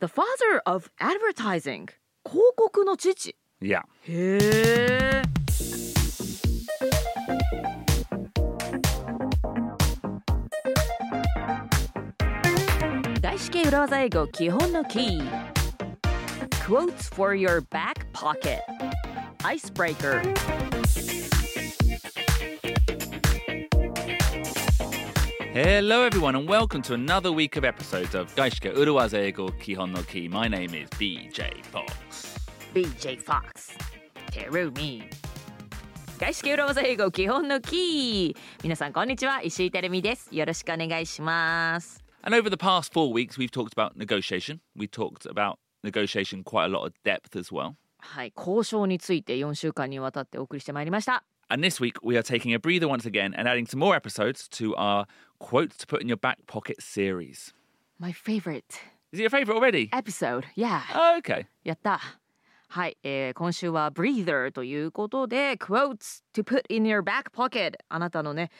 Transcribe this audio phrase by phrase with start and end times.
[0.00, 1.88] The father of advertising
[2.24, 3.82] 広告の父 Yeah.
[4.02, 5.22] へえ
[13.22, 15.30] 外資系裏技英語基本のキー
[16.66, 18.60] Quotes for your back pocket
[19.42, 20.22] Icebreaker
[25.59, 30.01] Hello, everyone, and welcome to another week of episodes of Gaishika Uruwaze Ego Kihon no
[30.03, 30.29] Ki.
[30.29, 32.37] My name is BJ Fox.
[32.73, 33.75] BJ Fox
[34.31, 35.03] テルミ
[36.17, 44.59] 外資系裏技英語基本のキー皆さんこんにちは石井てるみですよろしくお願いします And over the past four weeks, we've talked about negotiation.
[44.75, 47.75] We talked about negotiation quite a lot of depth as well.
[47.99, 53.96] はい交渉について4週間にわたってお送りしてまいりました And this week, we are taking a breather once again and adding some more
[53.96, 55.06] episodes to our
[55.40, 57.52] quotes to put in your back pocket series.
[57.98, 58.80] My favorite
[59.12, 59.90] Is it your favourite already?
[59.92, 61.46] episode yeah Oh, okay.
[61.64, 62.00] やった
[62.68, 68.50] はい、えー今週は breather ということで quotes to put in your back pocket あなたのね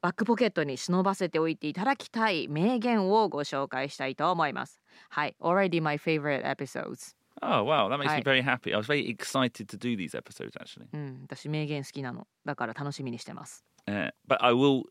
[0.00, 7.87] バックポケットに忍ばせておいていただきたい名言をご紹介したいと思いますはい already my favorite episodes Oh, wow.
[7.89, 8.21] That makes me Hi.
[8.23, 8.73] very happy.
[8.73, 10.87] I was very excited to do these episodes, actually.
[10.93, 14.83] うん私名言好きなのだから楽しみにしてます Uh, but I will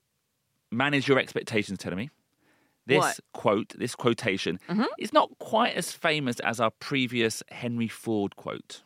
[0.73, 2.11] manage your expectations, telling me.
[2.87, 3.21] This What?
[3.33, 4.59] quote, this quotation,
[4.99, 8.85] is not quite as famous as our previous Henry Ford quote.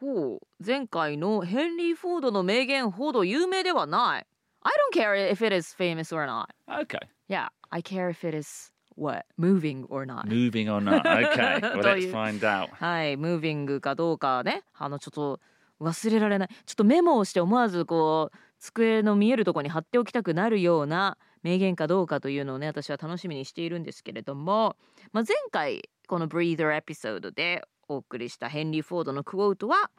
[0.00, 4.26] ほう前回のヘンリー・フォードの名言ほど有名ではない
[4.62, 6.98] I don't care if it is famous or not Okay.
[7.28, 10.87] Yeah I care if it is what moving or not Moving on.
[10.87, 11.05] up.
[11.05, 11.59] Okay.
[11.61, 12.69] well, let's find out.
[12.71, 15.39] はい、ムービングかどうかね、あのちょっと
[15.79, 24.75] 忘れられない、ちょっとメモをして思わずこう机の見えるところに貼っておきたくなるような名言かどうかというのをね、私は楽しみにしているんですけれども、
[25.13, 29.91] まあ、前回この Breather エピソードでお送りしたヘンリー・フォードのクォートは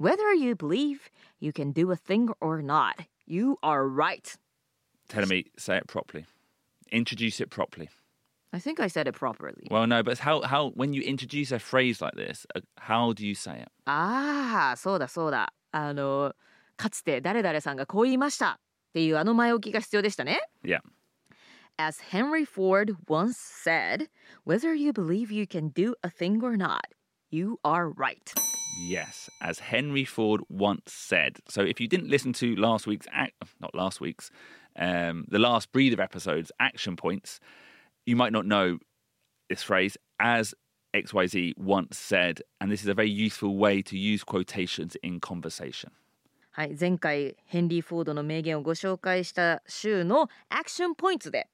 [0.00, 0.98] Whether you believe
[1.40, 2.94] you can do a thing or not,
[3.26, 4.36] you are right.
[5.08, 6.26] Telling me, say it properly.
[6.92, 7.88] Introduce it properly.
[8.53, 9.65] I think I said it properly.
[9.71, 13.25] Well, no, but how, how when you introduce a phrase like this, uh, how do
[13.25, 13.69] you say it?
[13.85, 16.33] ああそうだそうだあの
[16.75, 18.59] かつて誰々さんがこう言いましたっ
[18.93, 20.79] ていうあの前置きが必要でしたね Yeah.
[21.77, 24.07] As Henry Ford once said
[24.45, 26.81] whether you believe you can do a thing or not
[27.31, 28.33] you are right
[28.79, 31.39] Yes, as Henry Ford once said.
[31.49, 34.31] So if you didn't listen to last week's, ac- not last week's,
[34.77, 37.39] um, the last breather episode's action points,
[38.06, 38.78] You might not know
[39.50, 40.54] this phrase as
[40.94, 42.40] XYZ once said.
[42.60, 45.90] And this is a very useful way to use quotations in conversation.
[46.52, 51.50] はい前回ヘンリー・フォードの名言をご紹介した週のアクションポイントで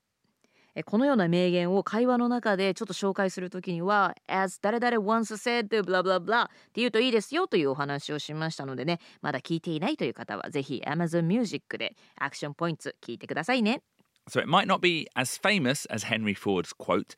[0.76, 13.82] えこのような名言を会話の中でちょっと紹介するときには as 誰々 once said blah blah blah って言うといいですよというお話をしましたのでねまだ聞いていないという方はぜひ Amazon Music でアクションポイント聞いてくださいね
[14.29, 17.16] So it might not be as famous as Henry Ford's quote,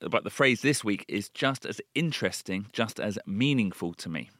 [0.00, 4.30] but the phrase this week is just as interesting, just as meaningful to me.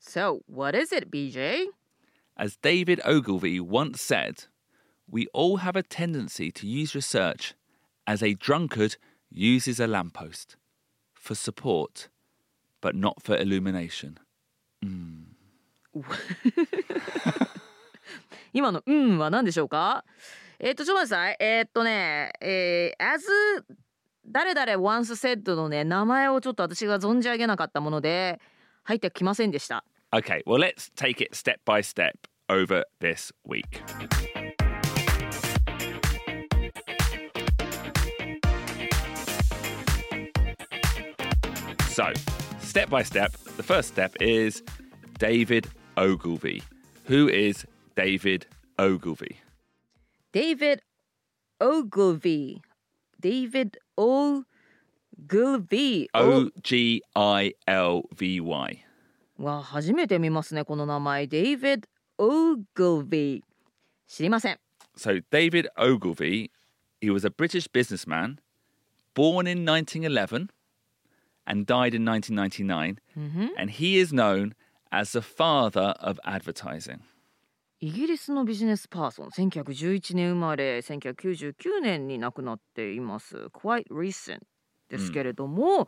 [0.00, 1.66] So what is it BJ?
[2.36, 4.44] As David Ogilvy once said,
[5.08, 7.54] we all have a tendency to use research
[8.06, 8.96] as a drunkard
[9.30, 10.56] uses a lamppost
[11.14, 12.08] for support,
[12.80, 14.18] but not for illumination.
[18.52, 20.04] 今の「うん」は何でしょうか
[20.58, 23.26] えっ、とちょっと待ってくださいえっ、とねえー、as
[24.26, 28.40] 誰々 once said のね名前をちょっと私が存じ上げなかったもので
[28.84, 29.84] 入ってきませんでした
[30.14, 33.82] Okay, well, let's take it step by step over this week.
[41.90, 42.12] So,
[42.60, 44.62] step by step, the first step is
[45.18, 46.62] David Ogilvy.
[47.06, 48.46] Who is David
[48.78, 49.38] Ogilvy?
[50.32, 50.82] David
[51.60, 52.60] Ogilvy
[53.20, 54.48] David Ogilvy
[56.14, 58.84] O G I L V Y.
[59.38, 61.88] わ初めて見ますねこの名前 David
[62.18, 63.42] Ogilvy
[64.06, 64.58] 知りません
[64.96, 66.50] So, David Ogilvy,
[67.00, 68.38] he was a British businessman
[69.14, 70.50] born in 1911
[71.46, 73.00] and died in 1999.
[73.58, 74.54] And he is known
[74.92, 77.00] as the father of advertising.
[77.81, 84.39] イギリスのビジネスパーソン1911年生まれ1999年に亡くなっています quite recent
[84.89, 85.87] ですけれども、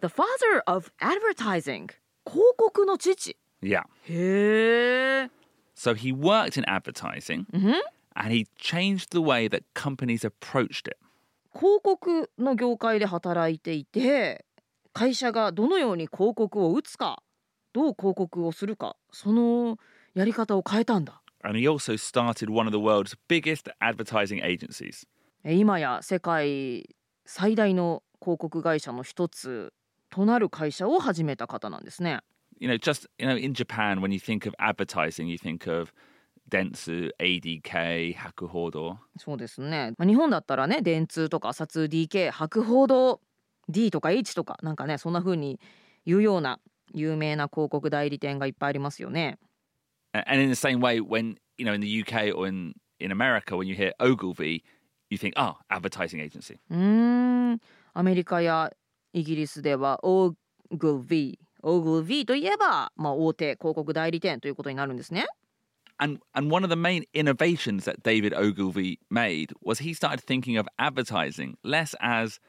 [0.00, 1.88] The father of advertising
[2.24, 3.82] 広告の父 Yeah.
[4.08, 5.30] へえ
[5.74, 7.46] So, he worked in advertising
[8.14, 10.96] and he changed the way that companies approached it.
[11.52, 14.44] 広告の業界で働いていて
[14.92, 17.22] 会社がどのように広告を打つか
[17.72, 19.78] どう広告をするかその
[20.14, 25.06] やり方を変えたんだ And he also started one of the world's biggest advertising agencies.
[25.44, 26.88] え今や世界
[27.24, 29.72] 最大の広告会社の一つ
[30.10, 32.20] となる会社を始めた方なんですね。
[32.60, 35.92] You know, just you know, in Japan, when you think of advertising, you think of
[36.48, 38.98] Dentsu, ADK, Hakuhodo.
[39.18, 39.94] そうですね。
[39.98, 43.20] まあ、日本だったらね、電通とか朝通 DK、博報堂
[43.68, 45.58] D とか H とかなんかね、そんな風に
[46.04, 46.60] 言うような
[46.94, 49.38] 有名な広告代理店がいっぱいありますよね。
[50.13, 53.55] A- And in the same way, when you know, in the UK or in in America,
[53.55, 54.63] when you hear Ogilvy,
[55.09, 56.59] you think, oh, advertising agency.
[56.69, 57.61] うーん、
[57.93, 58.71] アメリカや
[59.13, 65.25] イギリスでは Ogilvy、Ogilvy といえば、まあ、大手広告代理店ということになるんですね。
[65.99, 70.55] And and one of the main innovations that David Ogilvy made was he started thinking
[70.57, 72.39] of advertising less as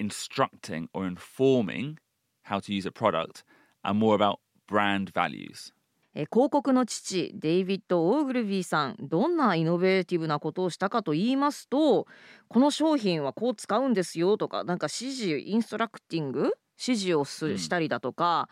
[0.00, 1.98] instructing or informing
[2.44, 3.44] how to use a product
[3.84, 5.70] and more about brand values.
[6.13, 12.05] えー広告の父デイビッド・オーグルビーさんどんなイノベーティブなことをしたかと言いますと
[12.49, 16.51] この商品はこう使うんですよとかなんか指示インストラクティング？
[16.83, 18.49] 指示をすうんしたりだとか、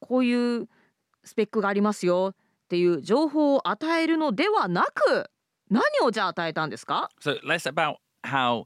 [0.00, 0.68] こういう
[1.22, 2.36] スペックがありますよっ
[2.68, 5.30] ていう情報を与えるのではなく
[5.70, 8.64] 何をじゃあ与えたんですか？So less about how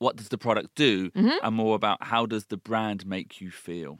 [0.00, 1.38] what does the product do Mhm.
[1.42, 3.96] and more about how does the brand make you feel.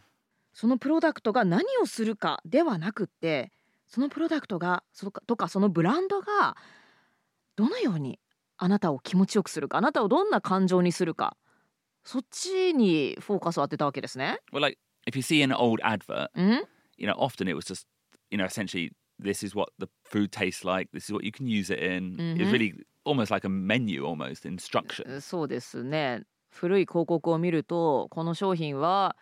[0.52, 3.52] そのプロダクトが何をするかではなくって
[3.88, 6.56] そのプロダクトがそとかそのブランドが
[7.56, 8.20] どのように
[8.56, 11.36] あなたを気持ちよくするかあなたをどんな感情にするか
[12.04, 14.38] そっちにフォーカスを当てたわけですね。
[14.52, 16.64] Well, like if you see an old advert, うん、
[16.96, 17.86] you know, often it was just,
[18.30, 18.92] you know, essentially
[19.22, 22.16] this is what the food tastes like, this is what you can use it in.
[22.36, 22.52] It's Mhm.
[22.52, 22.74] really
[23.04, 25.20] almost like a menu, almost instruction.
[25.20, 29.16] そうですね古い広告を見るとこの商品は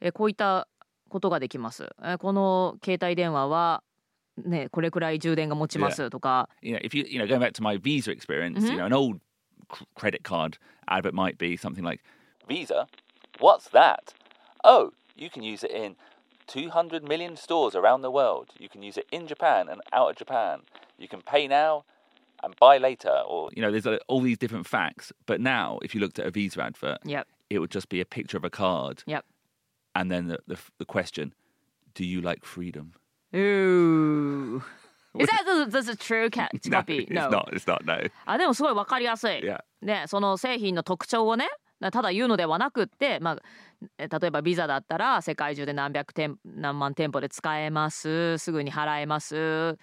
[0.00, 0.68] えこういった
[1.10, 3.82] ことができますえこの携帯電話は
[4.37, 8.77] ねこれくらい充電が持ちますとか You know, if you, you know, going back to my Visa experience, you Mhm.
[8.77, 9.19] know, an old
[9.73, 10.57] c- credit card
[10.87, 12.01] advert might be something like,
[12.47, 12.87] Visa?
[13.39, 14.13] What's that?
[14.63, 15.95] Oh, you can use it in
[16.47, 18.49] 200 million stores around the world.
[18.59, 20.61] You can use it in Japan and out of Japan.
[20.97, 21.83] You can pay now
[22.43, 23.11] and buy later.
[23.27, 25.11] Or, you know, there's uh, all these different facts.
[25.25, 27.27] But now, if you looked at a Visa advert, Yep.
[27.49, 29.03] it would just be a picture of a card.
[29.07, 29.25] Yep.
[29.95, 31.33] And then the, the, the question,
[31.93, 32.93] do you like freedom?
[33.34, 34.62] Ooh.
[35.18, 36.58] Is that that's a true copy?
[36.58, 36.86] it's not.
[37.52, 37.84] It's not.
[37.84, 37.98] No.
[38.26, 39.40] あでもすごいわかりやすい。
[39.42, 39.62] Yeah.
[39.82, 41.48] ね、その製品の特徴をね
[41.80, 43.38] ただ言うのではなくって、まあ、
[43.98, 49.76] え例えばビザだったら世界中で何百店何万店舗で使えますすぐに払えます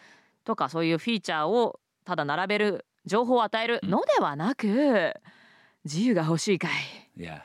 [0.46, 5.14] とかそういうフィーチャーをただ並べる情報を与えるのではなく、
[5.84, 6.72] 自由が欲しいかい
[7.18, 7.42] Yeah.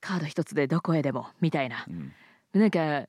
[0.00, 2.12] カード一つでどこへでもみたいな、うん
[2.52, 3.06] なんか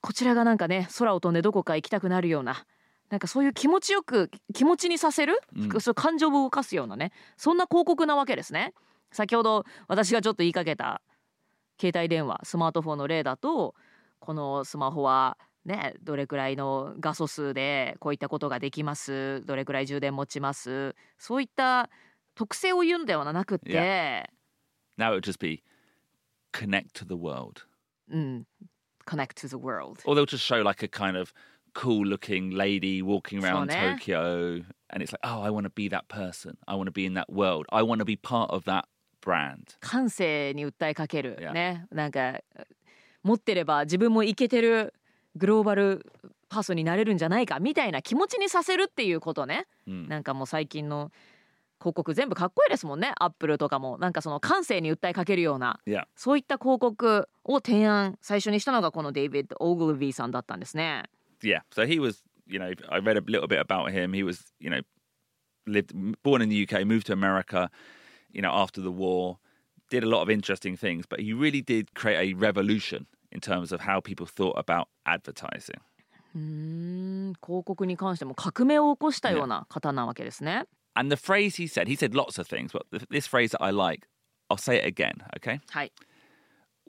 [0.00, 2.64] こちらがなんかね空を飛んでどこか行きたくなるような
[3.10, 8.72] なんかそういう気持ちよく気持ちにさせる、うんそ感情を動かすようなねそんな広告なわけですね。
[9.12, 11.00] 先ほど私がちょっと言いかけた
[11.80, 13.74] 携帯電話スマートフォンの例だと
[14.18, 21.88] このスマホはねどれくらいの画素数でこういったことができますどれくらい充電持ちますそういった
[22.34, 24.28] 特性を言うのではなくって、
[24.98, 25.62] Now it would just be
[26.52, 27.62] connect to the world.
[28.10, 28.46] うん、
[29.06, 31.32] connect to the world Or they'll just show like a kind of
[31.74, 33.70] cool looking lady walking around。
[33.70, 36.56] Tokyo and it's like, oh, I want to be that person.
[36.66, 37.66] I want to be in that world.
[37.70, 38.84] I want to be part of that
[39.20, 39.76] brand.
[39.80, 42.40] 感性に訴えかける.ねなんか
[43.22, 44.94] 持ってれば自分もイケてる
[45.34, 46.06] グローバル
[46.48, 50.08] パーソンになれるんじゃないかみたいな気持ちにさせるっていうことね Mm.
[50.08, 51.10] なんかもう最近の
[51.78, 56.04] 広告全部かっこいいですもんねアップルとかもなんかその感性に訴えかけるような Yeah.
[56.16, 61.04] そういった広告を提案最初にしたのがこのデイビッド・オーグルビーさんだったんですね。
[61.42, 61.60] Yeah.
[61.70, 64.12] So he was, you know, I read a little bit about him.
[64.14, 64.82] He was, you know,
[65.66, 65.92] lived,
[66.22, 67.70] born in the UK, moved to America,
[68.32, 69.38] you know, after the war,
[69.90, 73.72] did a lot of interesting things, but he really did create a revolution in terms
[73.72, 75.80] of how people thought about advertising.
[76.34, 80.64] うーん広告に関しても革命を起こしたような方なわけですね。
[80.95, 83.71] And the phrase he said, he said lots of things, but th- this phrase that I
[83.71, 84.07] like,
[84.49, 85.61] I'll say it again, okay?
[85.69, 85.91] はい。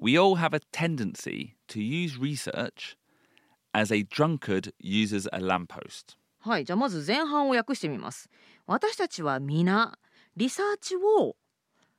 [0.00, 2.96] We all have a tendency to use research
[3.72, 6.16] as a drunkard uses a lamppost.
[6.40, 8.28] はい、じゃあまず前半を訳してみます。
[8.66, 9.96] 私たちは皆
[10.36, 11.36] リサーチを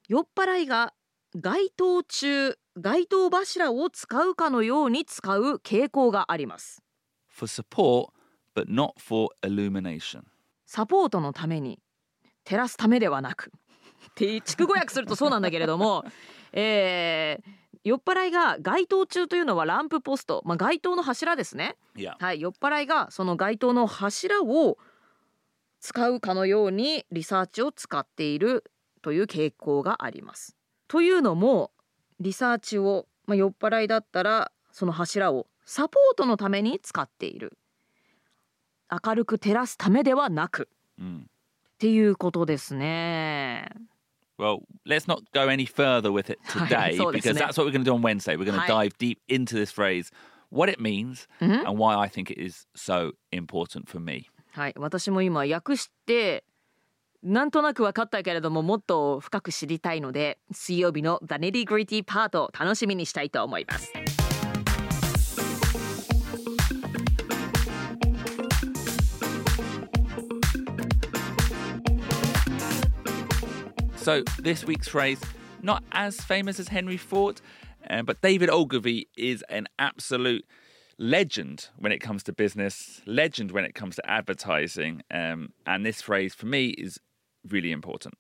[0.10, 0.94] 酔っ払いが
[1.36, 6.82] 街灯中街灯柱を使うかのように使う傾向があります。
[7.30, 8.10] For support,
[8.54, 10.24] but not for illumination.
[10.66, 11.80] サポートのために
[12.49, 13.51] 照らすためではなく
[14.11, 16.05] って筑語訳するとそうなんだけれども、
[16.53, 21.77] えー酔っ払いが街頭中というのはランプポスト、まあ、街灯の柱ですね.
[22.19, 24.77] はい酔っ払いがその街灯の柱を
[25.81, 28.65] 使うかのようにリサーチを使っている
[29.01, 30.57] という傾向があります。
[30.89, 31.71] というのも
[32.21, 37.57] リサーチを、まあ、酔っ払いだったらその柱をサポートのために使っている
[38.91, 41.27] 明るく照らすためではなく Mm.
[41.79, 43.69] っていうことですね。
[44.37, 47.95] Well, let's not go any further with it はい、today because that's what we're going to do
[47.95, 48.37] on Wednesday.
[48.37, 48.89] We're going to はい。
[48.89, 50.13] dive deep into this phrase,
[50.51, 54.27] what it means, うん and why I think it is so important for me.
[54.51, 56.43] はい、私も今訳して
[57.23, 63.93] なんとなく分かったけれどももっと深く知りたいので水曜日の The Nitty Gritty パート楽しみにしたいと思います。
[74.09, 75.21] So this week's phrase,
[75.61, 77.43] not as famous as Henry Ford,
[77.91, 80.47] um, but David Ogilvy is an absolute
[80.99, 86.01] legend when it comes to business, legend when it comes to advertising, um, and this
[86.01, 86.99] phrase for me is
[87.47, 88.15] really important.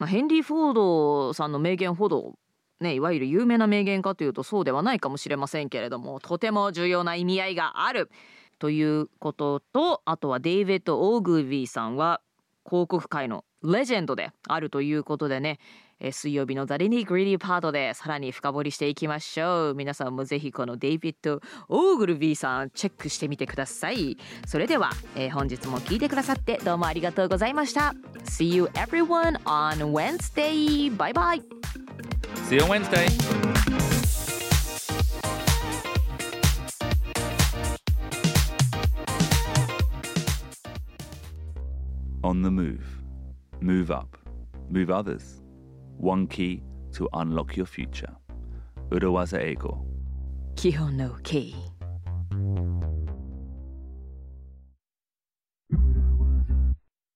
[0.00, 2.34] まあ、ヘンリー・フォードさんの名言ほど
[2.80, 8.10] ねいわゆる有名な名言かというとそうではないかもしれませんけれどもとても重要な意味合いがある
[8.58, 12.20] ということとあとはデイビッド・オーグビーさんは
[12.64, 15.58] 広告界のレジェンドであるということでね、
[16.00, 19.74] えー水曜日のダリニー・グリディパートでさらに深掘りしていきましょう。
[19.74, 24.16] 皆さんもぜひこのデイビッド・オーグルビーさんチェックしてみてください。
[24.46, 27.94] それでは、えー本日も聞いてくださってどうもありがとうございました。
[28.26, 30.96] See you everyone on Wednesday.
[30.96, 31.42] Bye bye.
[32.48, 33.08] See you on Wednesday.
[42.22, 42.84] On the move.
[43.60, 44.16] Move up,
[44.70, 45.42] move others.
[45.96, 46.62] One key
[46.92, 48.14] to unlock your future.
[48.90, 49.84] Uruwaza Ego.
[50.54, 51.56] Kihon no key.